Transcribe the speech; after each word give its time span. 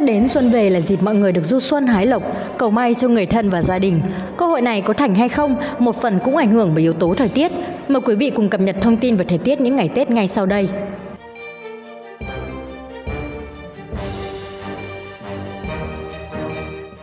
Tết 0.00 0.06
đến 0.06 0.28
xuân 0.28 0.50
về 0.50 0.70
là 0.70 0.80
dịp 0.80 1.02
mọi 1.02 1.14
người 1.14 1.32
được 1.32 1.44
du 1.44 1.58
xuân 1.58 1.86
hái 1.86 2.06
lộc, 2.06 2.22
cầu 2.58 2.70
may 2.70 2.94
cho 2.94 3.08
người 3.08 3.26
thân 3.26 3.50
và 3.50 3.62
gia 3.62 3.78
đình. 3.78 4.00
Cơ 4.36 4.46
hội 4.46 4.62
này 4.62 4.80
có 4.80 4.92
thành 4.92 5.14
hay 5.14 5.28
không, 5.28 5.56
một 5.78 5.96
phần 5.96 6.18
cũng 6.24 6.36
ảnh 6.36 6.50
hưởng 6.50 6.70
bởi 6.74 6.82
yếu 6.82 6.92
tố 6.92 7.14
thời 7.14 7.28
tiết. 7.28 7.52
Mời 7.88 8.00
quý 8.00 8.14
vị 8.14 8.30
cùng 8.30 8.48
cập 8.48 8.60
nhật 8.60 8.76
thông 8.80 8.96
tin 8.96 9.16
về 9.16 9.24
thời 9.24 9.38
tiết 9.38 9.60
những 9.60 9.76
ngày 9.76 9.88
Tết 9.88 10.10
ngay 10.10 10.28
sau 10.28 10.46
đây. 10.46 10.68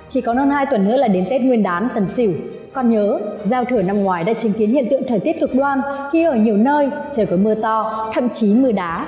Chỉ 0.07 0.21
còn 0.21 0.37
hơn 0.37 0.49
2 0.49 0.65
tuần 0.65 0.87
nữa 0.87 0.97
là 0.97 1.07
đến 1.07 1.25
Tết 1.29 1.41
Nguyên 1.41 1.63
đán 1.63 1.87
Tân 1.95 2.07
Sửu. 2.07 2.31
Còn 2.73 2.89
nhớ, 2.89 3.19
giao 3.45 3.65
thừa 3.65 3.81
năm 3.81 4.03
ngoài 4.03 4.23
đã 4.23 4.33
chứng 4.33 4.53
kiến 4.53 4.71
hiện 4.71 4.87
tượng 4.89 5.03
thời 5.07 5.19
tiết 5.19 5.39
cực 5.39 5.55
đoan 5.55 5.81
khi 6.13 6.23
ở 6.23 6.35
nhiều 6.35 6.57
nơi 6.57 6.89
trời 7.11 7.25
có 7.25 7.35
mưa 7.35 7.55
to, 7.55 8.09
thậm 8.13 8.29
chí 8.29 8.53
mưa 8.53 8.71
đá. 8.71 9.07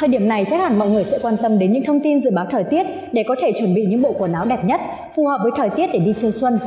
Thời 0.00 0.08
điểm 0.08 0.28
này 0.28 0.44
chắc 0.48 0.60
hẳn 0.60 0.78
mọi 0.78 0.88
người 0.90 1.04
sẽ 1.04 1.18
quan 1.22 1.36
tâm 1.42 1.58
đến 1.58 1.72
những 1.72 1.84
thông 1.84 2.00
tin 2.00 2.20
dự 2.20 2.30
báo 2.30 2.46
thời 2.50 2.64
tiết 2.64 2.86
để 3.12 3.24
có 3.28 3.36
thể 3.40 3.52
chuẩn 3.58 3.74
bị 3.74 3.86
những 3.86 4.02
bộ 4.02 4.14
quần 4.18 4.32
áo 4.32 4.44
đẹp 4.44 4.64
nhất, 4.64 4.80
phù 5.16 5.26
hợp 5.26 5.38
với 5.42 5.52
thời 5.56 5.70
tiết 5.70 5.86
để 5.92 5.98
đi 5.98 6.14
chơi 6.18 6.32
xuân. 6.32 6.58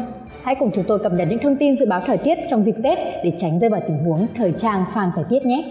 Hãy 0.44 0.56
cùng 0.60 0.72
chúng 0.74 0.84
tôi 0.88 1.00
cập 1.00 1.12
nhật 1.14 1.28
những 1.30 1.40
thông 1.40 1.56
tin 1.56 1.76
dự 1.76 1.86
báo 1.86 2.02
thời 2.08 2.18
tiết 2.18 2.38
trong 2.50 2.64
dịp 2.64 2.76
Tết 2.84 2.98
để 3.24 3.32
tránh 3.38 3.60
rơi 3.60 3.70
vào 3.70 3.82
tình 3.88 3.98
huống 3.98 4.28
thời 4.38 4.54
trang 4.58 4.86
phàn 4.94 5.10
thời 5.16 5.26
tiết 5.30 5.46
nhé. 5.46 5.64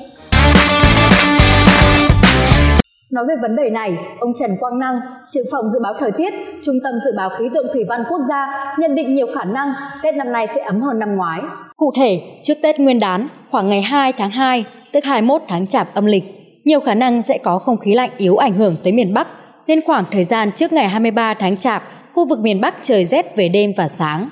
Nói 3.11 3.25
về 3.29 3.35
vấn 3.43 3.57
đề 3.57 3.71
này, 3.71 3.93
ông 4.21 4.33
Trần 4.35 4.51
Quang 4.61 4.79
Năng, 4.79 5.01
trưởng 5.31 5.47
phòng 5.53 5.69
dự 5.69 5.81
báo 5.83 5.95
thời 5.99 6.13
tiết, 6.13 6.35
Trung 6.63 6.77
tâm 6.85 6.95
Dự 7.05 7.11
báo 7.17 7.31
Khí 7.39 7.49
tượng 7.55 7.67
Thủy 7.73 7.85
văn 7.89 8.03
Quốc 8.09 8.21
gia 8.29 8.75
nhận 8.79 8.95
định 8.95 9.15
nhiều 9.15 9.27
khả 9.35 9.45
năng 9.45 9.73
Tết 10.03 10.15
năm 10.15 10.33
nay 10.33 10.47
sẽ 10.47 10.63
ấm 10.63 10.81
hơn 10.81 10.99
năm 10.99 11.17
ngoái. 11.17 11.41
Cụ 11.77 11.93
thể, 11.97 12.21
trước 12.43 12.55
Tết 12.63 12.81
Nguyên 12.81 13.01
đán, 13.01 13.29
khoảng 13.51 13.69
ngày 13.69 13.83
2 13.83 14.13
tháng 14.13 14.31
2, 14.31 14.65
tức 14.93 15.05
21 15.05 15.43
tháng 15.49 15.67
Chạp 15.67 15.95
âm 15.95 16.07
lịch, 16.07 16.42
nhiều 16.65 16.81
khả 16.81 16.95
năng 16.95 17.23
sẽ 17.23 17.39
có 17.39 17.59
không 17.59 17.79
khí 17.79 17.95
lạnh 17.95 18.11
yếu 18.17 18.37
ảnh 18.37 18.53
hưởng 18.53 18.77
tới 18.85 18.93
miền 18.93 19.15
Bắc, 19.15 19.29
nên 19.67 19.81
khoảng 19.87 20.05
thời 20.11 20.25
gian 20.25 20.53
trước 20.53 20.73
ngày 20.73 20.89
23 20.89 21.35
tháng 21.35 21.57
Chạp, 21.57 21.83
khu 22.15 22.29
vực 22.29 22.39
miền 22.41 22.61
Bắc 22.61 22.75
trời 22.83 23.05
rét 23.05 23.37
về 23.37 23.49
đêm 23.49 23.73
và 23.77 23.89
sáng. 23.89 24.29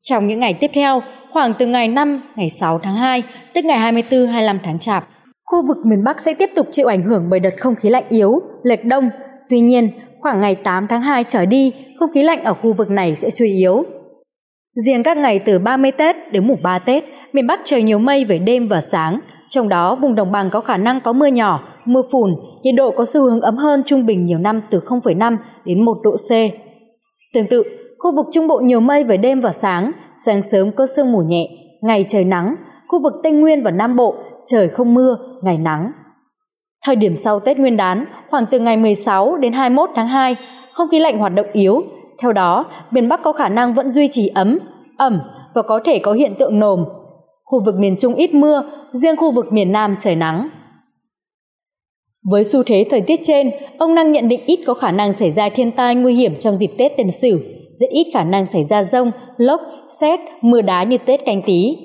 Trong 0.00 0.26
những 0.26 0.40
ngày 0.40 0.54
tiếp 0.54 0.70
theo, 0.74 1.02
khoảng 1.30 1.54
từ 1.58 1.66
ngày 1.66 1.88
5, 1.88 2.22
ngày 2.36 2.48
6 2.48 2.80
tháng 2.82 2.96
2, 2.96 3.22
tức 3.54 3.64
ngày 3.64 3.92
24-25 3.92 4.58
tháng 4.64 4.78
Chạp, 4.78 5.08
khu 5.44 5.66
vực 5.68 5.76
miền 5.86 6.04
Bắc 6.04 6.20
sẽ 6.20 6.34
tiếp 6.34 6.50
tục 6.56 6.68
chịu 6.70 6.86
ảnh 6.86 7.02
hưởng 7.02 7.26
bởi 7.30 7.40
đợt 7.40 7.54
không 7.58 7.74
khí 7.74 7.88
lạnh 7.88 8.04
yếu, 8.08 8.40
lệch 8.62 8.84
đông. 8.84 9.10
Tuy 9.48 9.60
nhiên, 9.60 9.90
khoảng 10.20 10.40
ngày 10.40 10.54
8 10.54 10.86
tháng 10.88 11.02
2 11.02 11.24
trở 11.24 11.46
đi, 11.46 11.72
không 11.98 12.12
khí 12.14 12.22
lạnh 12.22 12.44
ở 12.44 12.54
khu 12.54 12.72
vực 12.72 12.90
này 12.90 13.14
sẽ 13.14 13.30
suy 13.30 13.52
yếu. 13.52 13.84
Riêng 14.86 15.02
các 15.02 15.16
ngày 15.16 15.38
từ 15.38 15.58
30 15.58 15.90
Tết 15.98 16.16
đến 16.32 16.46
mùng 16.46 16.62
3 16.62 16.78
Tết, 16.78 17.04
miền 17.32 17.46
Bắc 17.46 17.60
trời 17.64 17.82
nhiều 17.82 17.98
mây 17.98 18.24
về 18.24 18.38
đêm 18.38 18.68
và 18.68 18.80
sáng, 18.80 19.20
trong 19.48 19.68
đó 19.68 19.94
vùng 19.94 20.14
đồng 20.14 20.32
bằng 20.32 20.50
có 20.50 20.60
khả 20.60 20.76
năng 20.76 21.00
có 21.00 21.12
mưa 21.12 21.26
nhỏ, 21.26 21.60
mưa 21.84 22.02
phùn, 22.12 22.34
nhiệt 22.62 22.74
độ 22.76 22.90
có 22.90 23.04
xu 23.04 23.22
hướng 23.22 23.40
ấm 23.40 23.56
hơn 23.56 23.82
trung 23.86 24.06
bình 24.06 24.26
nhiều 24.26 24.38
năm 24.38 24.60
từ 24.70 24.80
0,5 24.80 25.36
đến 25.64 25.84
1 25.84 25.98
độ 26.02 26.16
C. 26.16 26.30
Tương 27.34 27.46
tự, 27.50 27.62
khu 27.98 28.16
vực 28.16 28.26
Trung 28.32 28.48
Bộ 28.48 28.58
nhiều 28.58 28.80
mây 28.80 29.04
về 29.04 29.16
đêm 29.16 29.40
và 29.40 29.52
sáng, 29.52 29.92
sáng 30.16 30.42
sớm 30.42 30.70
có 30.70 30.86
sương 30.86 31.12
mù 31.12 31.18
nhẹ, 31.18 31.48
ngày 31.82 32.04
trời 32.08 32.24
nắng, 32.24 32.54
khu 32.88 33.02
vực 33.02 33.12
Tây 33.22 33.32
Nguyên 33.32 33.62
và 33.62 33.70
Nam 33.70 33.96
Bộ 33.96 34.14
trời 34.44 34.68
không 34.68 34.94
mưa, 34.94 35.16
ngày 35.42 35.58
nắng. 35.58 35.92
Thời 36.84 36.96
điểm 36.96 37.16
sau 37.16 37.40
Tết 37.40 37.58
Nguyên 37.58 37.76
đán, 37.76 38.04
khoảng 38.30 38.46
từ 38.50 38.60
ngày 38.60 38.76
16 38.76 39.36
đến 39.36 39.52
21 39.52 39.90
tháng 39.94 40.06
2, 40.06 40.36
không 40.72 40.88
khí 40.88 40.98
lạnh 40.98 41.18
hoạt 41.18 41.34
động 41.34 41.46
yếu, 41.52 41.82
theo 42.22 42.32
đó, 42.32 42.64
miền 42.90 43.08
Bắc 43.08 43.22
có 43.22 43.32
khả 43.32 43.48
năng 43.48 43.74
vẫn 43.74 43.90
duy 43.90 44.08
trì 44.10 44.28
ấm, 44.34 44.58
ẩm 44.96 45.20
và 45.54 45.62
có 45.62 45.80
thể 45.84 45.98
có 45.98 46.12
hiện 46.12 46.34
tượng 46.38 46.58
nồm, 46.58 46.84
khu 47.50 47.64
vực 47.64 47.74
miền 47.78 47.96
Trung 47.98 48.14
ít 48.14 48.34
mưa, 48.34 48.62
riêng 48.92 49.16
khu 49.16 49.32
vực 49.32 49.52
miền 49.52 49.72
Nam 49.72 49.96
trời 50.00 50.16
nắng. 50.16 50.48
Với 52.30 52.44
xu 52.44 52.62
thế 52.62 52.84
thời 52.90 53.00
tiết 53.00 53.20
trên, 53.22 53.50
ông 53.78 53.94
Năng 53.94 54.12
nhận 54.12 54.28
định 54.28 54.40
ít 54.46 54.60
có 54.66 54.74
khả 54.74 54.90
năng 54.90 55.12
xảy 55.12 55.30
ra 55.30 55.48
thiên 55.48 55.70
tai 55.70 55.94
nguy 55.94 56.14
hiểm 56.14 56.34
trong 56.38 56.56
dịp 56.56 56.70
Tết 56.78 56.96
Tân 56.96 57.10
Sửu, 57.10 57.38
rất 57.76 57.86
ít 57.90 58.06
khả 58.14 58.24
năng 58.24 58.46
xảy 58.46 58.64
ra 58.64 58.82
rông, 58.82 59.10
lốc, 59.36 59.60
xét, 60.00 60.20
mưa 60.42 60.62
đá 60.62 60.82
như 60.82 60.98
Tết 60.98 61.24
Canh 61.24 61.42
Tý. 61.42 61.76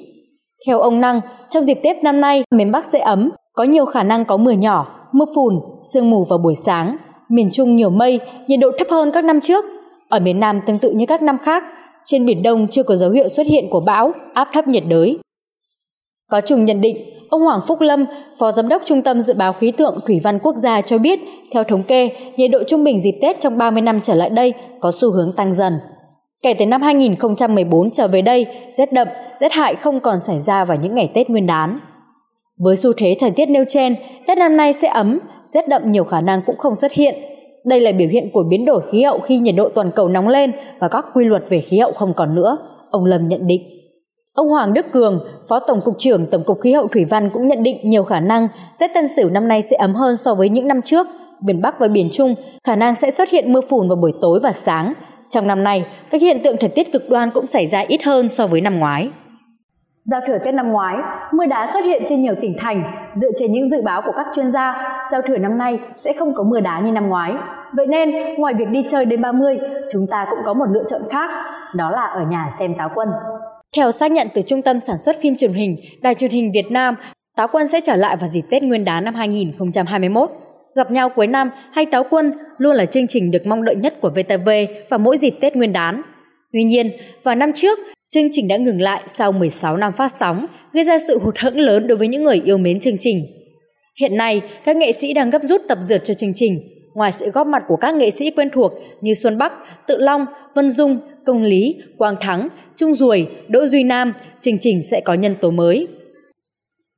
Theo 0.67 0.79
ông 0.79 1.01
Năng, 1.01 1.21
trong 1.49 1.65
dịp 1.65 1.79
Tết 1.83 2.03
năm 2.03 2.21
nay, 2.21 2.43
miền 2.51 2.71
Bắc 2.71 2.85
sẽ 2.85 2.99
ấm, 2.99 3.29
có 3.53 3.63
nhiều 3.63 3.85
khả 3.85 4.03
năng 4.03 4.25
có 4.25 4.37
mưa 4.37 4.51
nhỏ, 4.51 5.09
mưa 5.13 5.25
phùn, 5.35 5.53
sương 5.93 6.09
mù 6.09 6.25
vào 6.29 6.39
buổi 6.39 6.55
sáng. 6.55 6.97
Miền 7.29 7.49
Trung 7.51 7.75
nhiều 7.75 7.89
mây, 7.89 8.19
nhiệt 8.47 8.59
độ 8.59 8.71
thấp 8.77 8.87
hơn 8.91 9.11
các 9.11 9.23
năm 9.23 9.39
trước. 9.39 9.65
Ở 10.09 10.19
miền 10.19 10.39
Nam 10.39 10.61
tương 10.65 10.79
tự 10.79 10.91
như 10.91 11.05
các 11.05 11.21
năm 11.21 11.37
khác, 11.41 11.63
trên 12.05 12.25
Biển 12.25 12.43
Đông 12.43 12.67
chưa 12.67 12.83
có 12.83 12.95
dấu 12.95 13.11
hiệu 13.11 13.29
xuất 13.29 13.47
hiện 13.47 13.65
của 13.69 13.79
bão, 13.79 14.11
áp 14.33 14.47
thấp 14.53 14.67
nhiệt 14.67 14.83
đới. 14.87 15.17
Có 16.33 16.41
chung 16.41 16.65
nhận 16.65 16.81
định, 16.81 16.97
ông 17.29 17.41
Hoàng 17.41 17.61
Phúc 17.67 17.81
Lâm, 17.81 18.05
Phó 18.39 18.51
Giám 18.51 18.69
đốc 18.69 18.81
Trung 18.85 19.01
tâm 19.01 19.21
Dự 19.21 19.33
báo 19.33 19.53
Khí 19.53 19.71
tượng 19.71 19.99
Thủy 20.07 20.19
văn 20.23 20.39
Quốc 20.39 20.55
gia 20.55 20.81
cho 20.81 20.97
biết, 20.97 21.19
theo 21.53 21.63
thống 21.63 21.83
kê, 21.83 22.09
nhiệt 22.37 22.51
độ 22.51 22.63
trung 22.63 22.83
bình 22.83 22.99
dịp 22.99 23.15
Tết 23.21 23.39
trong 23.39 23.57
30 23.57 23.81
năm 23.81 23.99
trở 24.01 24.15
lại 24.15 24.29
đây 24.29 24.53
có 24.79 24.91
xu 24.91 25.11
hướng 25.11 25.33
tăng 25.35 25.53
dần. 25.53 25.73
Kể 26.43 26.53
từ 26.53 26.65
năm 26.65 26.81
2014 26.81 27.89
trở 27.89 28.07
về 28.07 28.21
đây, 28.21 28.45
rét 28.71 28.93
đậm, 28.93 29.07
rét 29.35 29.51
hại 29.51 29.75
không 29.75 29.99
còn 29.99 30.21
xảy 30.21 30.39
ra 30.39 30.65
vào 30.65 30.77
những 30.83 30.95
ngày 30.95 31.11
Tết 31.13 31.29
nguyên 31.29 31.47
đán. 31.47 31.79
Với 32.59 32.75
xu 32.75 32.91
thế 32.97 33.15
thời 33.19 33.31
tiết 33.31 33.49
nêu 33.49 33.63
trên, 33.67 33.95
Tết 34.27 34.37
năm 34.37 34.57
nay 34.57 34.73
sẽ 34.73 34.87
ấm, 34.87 35.19
rét 35.45 35.67
đậm 35.69 35.91
nhiều 35.91 36.03
khả 36.03 36.21
năng 36.21 36.41
cũng 36.45 36.57
không 36.57 36.75
xuất 36.75 36.91
hiện. 36.91 37.15
Đây 37.65 37.79
là 37.79 37.91
biểu 37.91 38.07
hiện 38.09 38.29
của 38.33 38.43
biến 38.49 38.65
đổi 38.65 38.81
khí 38.91 39.03
hậu 39.03 39.19
khi 39.19 39.37
nhiệt 39.37 39.55
độ 39.55 39.69
toàn 39.69 39.91
cầu 39.95 40.07
nóng 40.07 40.27
lên 40.27 40.51
và 40.79 40.87
các 40.87 41.05
quy 41.13 41.25
luật 41.25 41.43
về 41.49 41.61
khí 41.61 41.79
hậu 41.79 41.91
không 41.91 42.13
còn 42.13 42.35
nữa, 42.35 42.57
ông 42.91 43.05
Lâm 43.05 43.29
nhận 43.29 43.47
định. 43.47 43.82
Ông 44.33 44.49
Hoàng 44.49 44.73
Đức 44.73 44.85
Cường, 44.91 45.19
Phó 45.49 45.59
Tổng 45.59 45.81
cục 45.81 45.95
trưởng 45.97 46.25
Tổng 46.25 46.43
cục 46.43 46.61
Khí 46.61 46.73
hậu 46.73 46.87
Thủy 46.87 47.05
văn 47.05 47.29
cũng 47.33 47.47
nhận 47.47 47.63
định 47.63 47.77
nhiều 47.83 48.03
khả 48.03 48.19
năng 48.19 48.47
Tết 48.79 48.93
Tân 48.93 49.07
Sửu 49.07 49.29
năm 49.29 49.47
nay 49.47 49.61
sẽ 49.61 49.77
ấm 49.77 49.93
hơn 49.93 50.17
so 50.17 50.35
với 50.35 50.49
những 50.49 50.67
năm 50.67 50.81
trước. 50.81 51.07
Biển 51.41 51.61
Bắc 51.61 51.79
và 51.79 51.87
Biển 51.87 52.09
Trung 52.11 52.35
khả 52.63 52.75
năng 52.75 52.95
sẽ 52.95 53.11
xuất 53.11 53.29
hiện 53.29 53.53
mưa 53.53 53.61
phùn 53.69 53.87
vào 53.87 53.95
buổi 53.95 54.13
tối 54.21 54.39
và 54.43 54.51
sáng. 54.51 54.93
Trong 55.29 55.47
năm 55.47 55.63
nay, 55.63 55.85
các 56.09 56.21
hiện 56.21 56.39
tượng 56.43 56.57
thời 56.57 56.69
tiết 56.69 56.91
cực 56.91 57.09
đoan 57.09 57.31
cũng 57.31 57.45
xảy 57.45 57.65
ra 57.65 57.79
ít 57.79 58.03
hơn 58.03 58.29
so 58.29 58.47
với 58.47 58.61
năm 58.61 58.79
ngoái. 58.79 59.09
Giao 60.05 60.21
thừa 60.27 60.37
Tết 60.37 60.53
năm 60.53 60.71
ngoái, 60.71 60.95
mưa 61.33 61.45
đá 61.45 61.67
xuất 61.67 61.83
hiện 61.83 62.03
trên 62.09 62.21
nhiều 62.21 62.35
tỉnh 62.41 62.55
thành. 62.59 62.83
Dựa 63.13 63.29
trên 63.35 63.51
những 63.51 63.69
dự 63.69 63.81
báo 63.81 64.01
của 64.05 64.11
các 64.15 64.27
chuyên 64.35 64.51
gia, 64.51 64.75
giao 65.11 65.21
thừa 65.21 65.37
năm 65.37 65.57
nay 65.57 65.79
sẽ 65.97 66.13
không 66.13 66.33
có 66.33 66.43
mưa 66.43 66.59
đá 66.59 66.79
như 66.79 66.91
năm 66.91 67.09
ngoái. 67.09 67.33
Vậy 67.73 67.87
nên, 67.87 68.35
ngoài 68.37 68.53
việc 68.53 68.69
đi 68.69 68.85
chơi 68.89 69.05
đêm 69.05 69.21
30, 69.21 69.57
chúng 69.91 70.07
ta 70.07 70.27
cũng 70.29 70.39
có 70.45 70.53
một 70.53 70.65
lựa 70.69 70.83
chọn 70.87 71.01
khác, 71.09 71.29
đó 71.75 71.91
là 71.91 72.05
ở 72.05 72.21
nhà 72.21 72.49
xem 72.59 72.75
táo 72.77 72.89
quân. 72.95 73.09
Theo 73.75 73.91
xác 73.91 74.11
nhận 74.11 74.27
từ 74.33 74.41
Trung 74.41 74.61
tâm 74.61 74.79
Sản 74.79 74.95
xuất 75.05 75.15
phim 75.21 75.35
truyền 75.35 75.53
hình, 75.53 75.75
Đài 76.01 76.15
truyền 76.15 76.31
hình 76.31 76.51
Việt 76.53 76.71
Nam, 76.71 76.95
Táo 77.37 77.47
Quân 77.51 77.67
sẽ 77.67 77.79
trở 77.83 77.95
lại 77.95 78.17
vào 78.19 78.29
dịp 78.29 78.41
Tết 78.49 78.63
Nguyên 78.63 78.85
đán 78.85 79.03
năm 79.03 79.15
2021. 79.15 80.29
Gặp 80.75 80.91
nhau 80.91 81.09
cuối 81.15 81.27
năm 81.27 81.49
hay 81.73 81.85
Táo 81.85 82.03
Quân 82.09 82.33
luôn 82.57 82.75
là 82.75 82.85
chương 82.85 83.07
trình 83.07 83.31
được 83.31 83.45
mong 83.45 83.63
đợi 83.63 83.75
nhất 83.75 84.01
của 84.01 84.09
VTV 84.09 84.49
vào 84.89 84.99
mỗi 84.99 85.17
dịp 85.17 85.33
Tết 85.41 85.55
Nguyên 85.55 85.73
đán. 85.73 86.01
Tuy 86.53 86.63
nhiên, 86.63 86.91
vào 87.23 87.35
năm 87.35 87.53
trước, 87.55 87.79
chương 88.09 88.27
trình 88.31 88.47
đã 88.47 88.57
ngừng 88.57 88.81
lại 88.81 89.03
sau 89.07 89.31
16 89.31 89.77
năm 89.77 89.93
phát 89.97 90.11
sóng, 90.11 90.45
gây 90.73 90.83
ra 90.83 90.97
sự 90.99 91.19
hụt 91.19 91.37
hẫng 91.37 91.57
lớn 91.57 91.87
đối 91.87 91.97
với 91.97 92.07
những 92.07 92.23
người 92.23 92.41
yêu 92.45 92.57
mến 92.57 92.79
chương 92.79 92.97
trình. 92.99 93.25
Hiện 93.99 94.17
nay, 94.17 94.41
các 94.65 94.77
nghệ 94.77 94.91
sĩ 94.91 95.13
đang 95.13 95.29
gấp 95.29 95.43
rút 95.43 95.61
tập 95.67 95.77
dượt 95.81 96.03
cho 96.03 96.13
chương 96.13 96.33
trình. 96.35 96.59
Ngoài 96.95 97.11
sự 97.11 97.29
góp 97.29 97.47
mặt 97.47 97.63
của 97.67 97.75
các 97.75 97.95
nghệ 97.95 98.09
sĩ 98.09 98.31
quen 98.31 98.49
thuộc 98.53 98.71
như 99.01 99.13
Xuân 99.13 99.37
Bắc, 99.37 99.53
Tự 99.87 99.97
Long, 99.97 100.25
Vân 100.55 100.71
Dung, 100.71 100.97
Công 101.25 101.43
Lý, 101.43 101.75
Quang 101.97 102.15
Thắng, 102.21 102.47
Trung 102.75 102.95
Duồi, 102.95 103.27
Đỗ 103.47 103.65
Duy 103.65 103.83
Nam, 103.83 104.13
chương 104.41 104.57
trình 104.57 104.81
sẽ 104.83 105.01
có 105.01 105.13
nhân 105.13 105.35
tố 105.41 105.51
mới. 105.51 105.87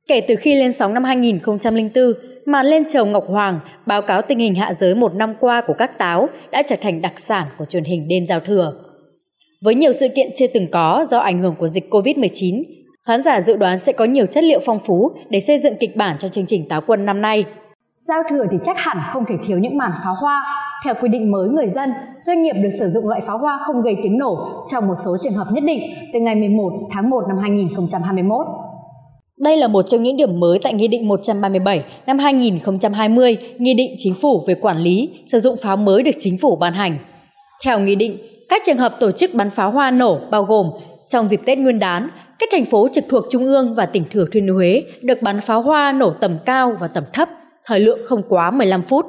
Kể 0.08 0.20
từ 0.20 0.36
khi 0.36 0.54
lên 0.54 0.72
sóng 0.72 0.94
năm 0.94 1.04
2004, 1.04 2.12
màn 2.46 2.66
lên 2.66 2.84
chầu 2.88 3.06
Ngọc 3.06 3.24
Hoàng 3.28 3.60
báo 3.86 4.02
cáo 4.02 4.22
tình 4.22 4.38
hình 4.38 4.54
hạ 4.54 4.74
giới 4.74 4.94
một 4.94 5.14
năm 5.14 5.34
qua 5.40 5.60
của 5.60 5.74
các 5.78 5.98
táo 5.98 6.28
đã 6.50 6.62
trở 6.66 6.76
thành 6.80 7.02
đặc 7.02 7.20
sản 7.20 7.46
của 7.58 7.64
truyền 7.64 7.84
hình 7.84 8.08
đêm 8.08 8.26
giao 8.26 8.40
thừa. 8.40 8.72
Với 9.64 9.74
nhiều 9.74 9.92
sự 9.92 10.08
kiện 10.16 10.30
chưa 10.34 10.46
từng 10.54 10.66
có 10.70 11.04
do 11.08 11.18
ảnh 11.18 11.38
hưởng 11.38 11.54
của 11.58 11.68
dịch 11.68 11.84
Covid-19, 11.90 12.62
khán 13.06 13.22
giả 13.22 13.40
dự 13.40 13.56
đoán 13.56 13.78
sẽ 13.80 13.92
có 13.92 14.04
nhiều 14.04 14.26
chất 14.26 14.44
liệu 14.44 14.60
phong 14.64 14.78
phú 14.86 15.10
để 15.30 15.40
xây 15.40 15.58
dựng 15.58 15.74
kịch 15.80 15.96
bản 15.96 16.16
cho 16.18 16.28
chương 16.28 16.46
trình 16.46 16.68
táo 16.68 16.80
quân 16.86 17.06
năm 17.06 17.22
nay. 17.22 17.44
Giao 17.98 18.22
thừa 18.30 18.44
thì 18.50 18.58
chắc 18.64 18.76
hẳn 18.78 18.98
không 19.12 19.24
thể 19.28 19.34
thiếu 19.46 19.58
những 19.58 19.78
màn 19.78 19.92
pháo 20.04 20.14
hoa. 20.20 20.65
Theo 20.84 20.94
quy 21.00 21.08
định 21.08 21.32
mới 21.32 21.48
người 21.48 21.68
dân, 21.68 21.90
doanh 22.18 22.42
nghiệp 22.42 22.54
được 22.62 22.70
sử 22.78 22.88
dụng 22.88 23.08
loại 23.08 23.20
pháo 23.26 23.38
hoa 23.38 23.58
không 23.66 23.82
gây 23.82 23.96
tiếng 24.02 24.18
nổ 24.18 24.64
trong 24.72 24.88
một 24.88 24.94
số 25.04 25.16
trường 25.22 25.34
hợp 25.34 25.46
nhất 25.52 25.64
định 25.64 25.80
từ 26.12 26.20
ngày 26.20 26.34
11 26.34 26.72
tháng 26.90 27.10
1 27.10 27.24
năm 27.28 27.38
2021. 27.38 28.46
Đây 29.38 29.56
là 29.56 29.68
một 29.68 29.82
trong 29.88 30.02
những 30.02 30.16
điểm 30.16 30.40
mới 30.40 30.58
tại 30.62 30.74
Nghị 30.74 30.88
định 30.88 31.08
137 31.08 31.84
năm 32.06 32.18
2020, 32.18 33.36
Nghị 33.58 33.74
định 33.74 33.94
Chính 33.96 34.14
phủ 34.14 34.44
về 34.46 34.54
quản 34.54 34.78
lý 34.78 35.08
sử 35.26 35.38
dụng 35.38 35.56
pháo 35.62 35.76
mới 35.76 36.02
được 36.02 36.14
Chính 36.18 36.38
phủ 36.38 36.56
ban 36.56 36.72
hành. 36.72 36.98
Theo 37.64 37.80
Nghị 37.80 37.94
định, 37.94 38.18
các 38.48 38.62
trường 38.66 38.76
hợp 38.76 38.96
tổ 39.00 39.10
chức 39.10 39.30
bắn 39.34 39.50
pháo 39.50 39.70
hoa 39.70 39.90
nổ 39.90 40.18
bao 40.30 40.42
gồm 40.42 40.66
trong 41.08 41.28
dịp 41.28 41.40
Tết 41.44 41.58
Nguyên 41.58 41.78
đán, 41.78 42.08
các 42.38 42.48
thành 42.52 42.64
phố 42.64 42.88
trực 42.92 43.04
thuộc 43.08 43.24
Trung 43.30 43.44
ương 43.44 43.74
và 43.74 43.86
tỉnh 43.86 44.04
Thừa 44.10 44.24
Thiên 44.32 44.48
Huế 44.48 44.82
được 45.02 45.22
bắn 45.22 45.40
pháo 45.40 45.60
hoa 45.60 45.92
nổ 45.92 46.10
tầm 46.10 46.38
cao 46.44 46.76
và 46.80 46.88
tầm 46.88 47.04
thấp 47.12 47.28
thời 47.64 47.80
lượng 47.80 47.98
không 48.04 48.22
quá 48.28 48.50
15 48.50 48.82
phút. 48.82 49.06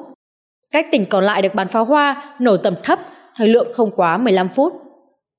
Các 0.71 0.85
tỉnh 0.91 1.05
còn 1.05 1.23
lại 1.23 1.41
được 1.41 1.55
bắn 1.55 1.67
pháo 1.67 1.85
hoa 1.85 2.23
nổ 2.39 2.57
tầm 2.57 2.75
thấp, 2.83 2.99
thời 3.35 3.47
lượng 3.47 3.67
không 3.73 3.91
quá 3.95 4.17
15 4.17 4.47
phút. 4.47 4.73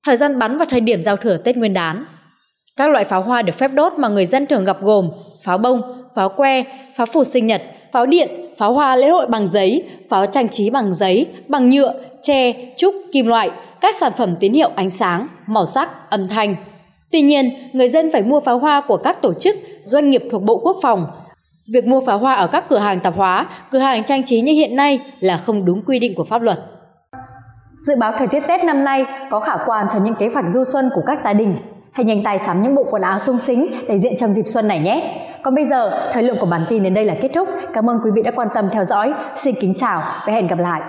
Thời 0.05 0.15
gian 0.15 0.39
bắn 0.39 0.57
và 0.57 0.65
thời 0.69 0.81
điểm 0.81 1.01
giao 1.01 1.15
thừa 1.15 1.37
Tết 1.37 1.57
Nguyên 1.57 1.73
đán. 1.73 2.05
Các 2.75 2.89
loại 2.89 3.05
pháo 3.05 3.21
hoa 3.21 3.41
được 3.41 3.55
phép 3.55 3.71
đốt 3.73 3.93
mà 3.97 4.07
người 4.07 4.25
dân 4.25 4.45
thường 4.45 4.65
gặp 4.65 4.77
gồm 4.81 5.09
pháo 5.43 5.57
bông, 5.57 5.81
pháo 6.15 6.29
que, 6.29 6.63
pháo 6.95 7.05
phủ 7.05 7.23
sinh 7.23 7.47
nhật, 7.47 7.61
pháo 7.91 8.05
điện, 8.05 8.29
pháo 8.57 8.73
hoa 8.73 8.95
lễ 8.95 9.09
hội 9.09 9.27
bằng 9.27 9.51
giấy, 9.51 9.83
pháo 10.09 10.25
trang 10.25 10.49
trí 10.49 10.69
bằng 10.69 10.93
giấy, 10.93 11.27
bằng 11.47 11.69
nhựa, 11.69 11.93
tre, 12.21 12.53
trúc, 12.77 12.95
kim 13.11 13.27
loại, 13.27 13.49
các 13.81 13.95
sản 13.95 14.11
phẩm 14.17 14.35
tín 14.39 14.53
hiệu 14.53 14.69
ánh 14.75 14.89
sáng, 14.89 15.27
màu 15.47 15.65
sắc, 15.65 16.09
âm 16.09 16.27
thanh. 16.27 16.55
Tuy 17.11 17.21
nhiên, 17.21 17.69
người 17.73 17.89
dân 17.89 18.11
phải 18.11 18.23
mua 18.23 18.39
pháo 18.39 18.57
hoa 18.57 18.81
của 18.81 18.97
các 18.97 19.21
tổ 19.21 19.33
chức, 19.33 19.55
doanh 19.83 20.09
nghiệp 20.09 20.23
thuộc 20.31 20.43
Bộ 20.43 20.57
Quốc 20.57 20.77
phòng. 20.81 21.07
Việc 21.73 21.87
mua 21.87 22.01
pháo 22.05 22.17
hoa 22.17 22.33
ở 22.33 22.47
các 22.47 22.69
cửa 22.69 22.79
hàng 22.79 22.99
tạp 22.99 23.15
hóa, 23.15 23.45
cửa 23.71 23.79
hàng 23.79 24.03
trang 24.03 24.23
trí 24.23 24.41
như 24.41 24.53
hiện 24.53 24.75
nay 24.75 24.99
là 25.19 25.37
không 25.37 25.65
đúng 25.65 25.81
quy 25.85 25.99
định 25.99 26.13
của 26.15 26.23
pháp 26.23 26.41
luật. 26.41 26.59
Dự 27.87 27.95
báo 27.99 28.13
thời 28.17 28.27
tiết 28.27 28.43
Tết 28.47 28.63
năm 28.63 28.83
nay 28.83 29.05
có 29.31 29.39
khả 29.39 29.57
quan 29.65 29.87
cho 29.93 29.99
những 29.99 30.15
kế 30.15 30.29
hoạch 30.33 30.49
du 30.49 30.63
xuân 30.63 30.89
của 30.95 31.01
các 31.05 31.19
gia 31.23 31.33
đình. 31.33 31.57
Hãy 31.91 32.05
nhanh 32.05 32.23
tay 32.23 32.39
sắm 32.39 32.61
những 32.61 32.75
bộ 32.75 32.85
quần 32.91 33.01
áo 33.01 33.19
sung 33.19 33.39
sính 33.39 33.67
để 33.87 33.99
diện 33.99 34.13
trong 34.17 34.31
dịp 34.31 34.43
xuân 34.45 34.67
này 34.67 34.79
nhé. 34.79 35.25
Còn 35.43 35.55
bây 35.55 35.65
giờ, 35.65 36.09
thời 36.13 36.23
lượng 36.23 36.37
của 36.39 36.45
bản 36.45 36.65
tin 36.69 36.83
đến 36.83 36.93
đây 36.93 37.05
là 37.05 37.15
kết 37.21 37.29
thúc. 37.35 37.49
Cảm 37.73 37.89
ơn 37.89 37.97
quý 38.03 38.11
vị 38.15 38.21
đã 38.21 38.31
quan 38.31 38.47
tâm 38.55 38.69
theo 38.71 38.83
dõi. 38.83 39.13
Xin 39.35 39.55
kính 39.61 39.73
chào 39.77 39.99
và 39.99 40.33
hẹn 40.33 40.47
gặp 40.47 40.59
lại. 40.59 40.81